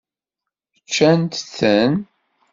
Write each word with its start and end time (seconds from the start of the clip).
Ččant-ten? 0.85 1.93